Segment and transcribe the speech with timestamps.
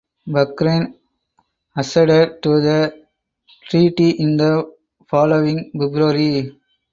[0.27, 0.95] Bahrain
[1.77, 3.05] acceded to the
[3.69, 4.67] treaty in the
[5.07, 6.55] following February.